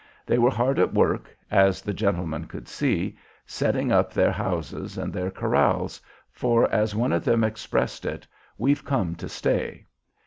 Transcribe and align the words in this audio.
They 0.25 0.39
were 0.39 0.49
hard 0.49 0.79
at 0.79 0.95
work, 0.95 1.37
as 1.51 1.79
the 1.83 1.93
gentlemen 1.93 2.45
could 2.45 2.67
see, 2.67 3.19
getting 3.59 3.91
up 3.91 4.11
their 4.11 4.31
houses 4.31 4.97
and 4.97 5.13
their 5.13 5.29
corrals, 5.29 6.01
for, 6.31 6.67
as 6.71 6.95
one 6.95 7.11
of 7.13 7.23
them 7.23 7.43
expressed 7.43 8.03
it, 8.07 8.25
"We've 8.57 8.83
come 8.83 9.13
to 9.17 9.29
stay." 9.29 9.85